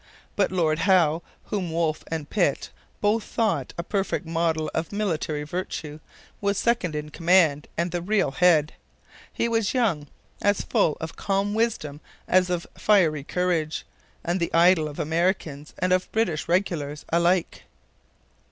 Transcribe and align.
But 0.35 0.51
Lord 0.51 0.79
Howe, 0.79 1.21
whom 1.51 1.69
Wolfe 1.71 2.03
and 2.07 2.27
Pitt 2.27 2.71
both 3.01 3.23
thought 3.23 3.71
'a 3.77 3.83
perfect 3.83 4.25
model 4.25 4.71
of 4.73 4.91
military 4.91 5.43
virtue,' 5.43 5.99
was 6.41 6.57
second 6.57 6.95
in 6.95 7.09
command 7.11 7.67
and 7.77 7.91
the 7.91 8.01
real 8.01 8.31
head. 8.31 8.73
He 9.31 9.47
was 9.47 9.75
young, 9.75 10.07
as 10.41 10.61
full 10.61 10.97
of 10.99 11.15
calm 11.15 11.53
wisdom 11.53 12.01
as 12.27 12.49
of 12.49 12.65
fiery 12.75 13.23
courage, 13.23 13.85
and 14.23 14.39
the 14.39 14.51
idol 14.55 14.87
of 14.87 14.97
Americans 14.97 15.75
and 15.77 15.93
of 15.93 16.11
British 16.11 16.47
regulars 16.47 17.05
alike. 17.09 17.65